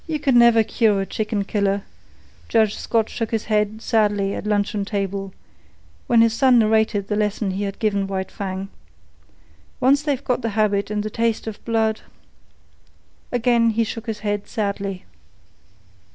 "You 0.07 0.17
can 0.19 0.39
never 0.39 0.63
cure 0.63 0.99
a 1.01 1.05
chicken 1.05 1.43
killer." 1.43 1.83
Judge 2.49 2.73
Scott 2.75 3.07
shook 3.07 3.29
his 3.29 3.43
head 3.43 3.83
sadly 3.83 4.33
at 4.33 4.47
luncheon 4.47 4.83
table, 4.83 5.31
when 6.07 6.21
his 6.21 6.33
son 6.33 6.57
narrated 6.57 7.07
the 7.07 7.15
lesson 7.15 7.51
he 7.51 7.65
had 7.65 7.77
given 7.77 8.07
White 8.07 8.31
Fang. 8.31 8.69
"Once 9.79 10.01
they've 10.01 10.23
got 10.23 10.41
the 10.41 10.49
habit 10.57 10.89
and 10.89 11.03
the 11.03 11.11
taste 11.11 11.45
of 11.45 11.63
blood..." 11.65 12.01
Again 13.31 13.69
he 13.69 13.83
shook 13.83 14.07
his 14.07 14.21
head 14.21 14.47
sadly. 14.47 15.05